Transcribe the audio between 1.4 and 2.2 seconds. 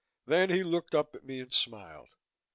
and smiled.